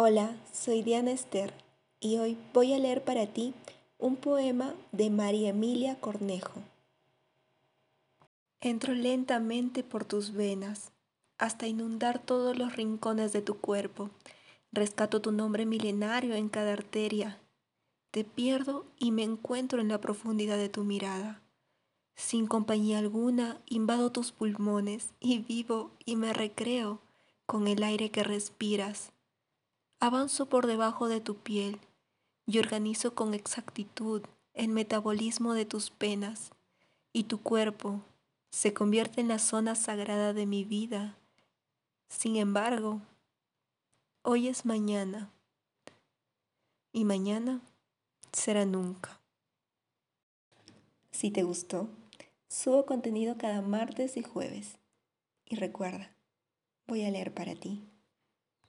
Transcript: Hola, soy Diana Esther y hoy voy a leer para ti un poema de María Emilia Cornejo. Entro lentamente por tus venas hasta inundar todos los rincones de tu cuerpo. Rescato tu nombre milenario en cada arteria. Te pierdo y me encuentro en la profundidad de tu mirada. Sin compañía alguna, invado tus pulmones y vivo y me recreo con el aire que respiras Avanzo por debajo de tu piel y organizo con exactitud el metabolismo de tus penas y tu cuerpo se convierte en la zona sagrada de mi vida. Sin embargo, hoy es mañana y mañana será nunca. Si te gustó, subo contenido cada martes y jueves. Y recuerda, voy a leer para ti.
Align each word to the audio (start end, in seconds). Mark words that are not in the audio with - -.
Hola, 0.00 0.36
soy 0.52 0.84
Diana 0.84 1.10
Esther 1.10 1.52
y 1.98 2.18
hoy 2.18 2.38
voy 2.54 2.72
a 2.72 2.78
leer 2.78 3.02
para 3.02 3.26
ti 3.26 3.52
un 3.98 4.14
poema 4.14 4.76
de 4.92 5.10
María 5.10 5.48
Emilia 5.48 5.98
Cornejo. 5.98 6.62
Entro 8.60 8.94
lentamente 8.94 9.82
por 9.82 10.04
tus 10.04 10.34
venas 10.34 10.92
hasta 11.36 11.66
inundar 11.66 12.20
todos 12.20 12.56
los 12.56 12.76
rincones 12.76 13.32
de 13.32 13.42
tu 13.42 13.58
cuerpo. 13.58 14.10
Rescato 14.70 15.20
tu 15.20 15.32
nombre 15.32 15.66
milenario 15.66 16.36
en 16.36 16.48
cada 16.48 16.74
arteria. 16.74 17.40
Te 18.12 18.22
pierdo 18.22 18.86
y 19.00 19.10
me 19.10 19.24
encuentro 19.24 19.80
en 19.80 19.88
la 19.88 20.00
profundidad 20.00 20.58
de 20.58 20.68
tu 20.68 20.84
mirada. 20.84 21.42
Sin 22.14 22.46
compañía 22.46 23.00
alguna, 23.00 23.60
invado 23.66 24.12
tus 24.12 24.30
pulmones 24.30 25.08
y 25.18 25.40
vivo 25.40 25.90
y 26.04 26.14
me 26.14 26.32
recreo 26.32 27.00
con 27.46 27.66
el 27.66 27.82
aire 27.82 28.12
que 28.12 28.22
respiras 28.22 29.10
Avanzo 30.00 30.46
por 30.46 30.66
debajo 30.68 31.08
de 31.08 31.20
tu 31.20 31.36
piel 31.36 31.80
y 32.46 32.60
organizo 32.60 33.14
con 33.14 33.34
exactitud 33.34 34.22
el 34.54 34.68
metabolismo 34.68 35.54
de 35.54 35.64
tus 35.64 35.90
penas 35.90 36.50
y 37.12 37.24
tu 37.24 37.42
cuerpo 37.42 38.00
se 38.50 38.72
convierte 38.72 39.20
en 39.20 39.28
la 39.28 39.40
zona 39.40 39.74
sagrada 39.74 40.32
de 40.32 40.46
mi 40.46 40.64
vida. 40.64 41.16
Sin 42.08 42.36
embargo, 42.36 43.00
hoy 44.22 44.46
es 44.46 44.64
mañana 44.64 45.30
y 46.92 47.04
mañana 47.04 47.60
será 48.32 48.64
nunca. 48.64 49.20
Si 51.10 51.32
te 51.32 51.42
gustó, 51.42 51.88
subo 52.48 52.86
contenido 52.86 53.36
cada 53.36 53.62
martes 53.62 54.16
y 54.16 54.22
jueves. 54.22 54.78
Y 55.44 55.56
recuerda, 55.56 56.12
voy 56.86 57.04
a 57.04 57.10
leer 57.10 57.34
para 57.34 57.56
ti. 57.56 57.82